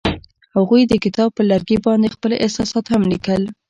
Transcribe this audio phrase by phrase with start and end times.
[0.55, 3.41] هغوی د کتاب پر لرګي باندې خپل احساسات هم لیکل.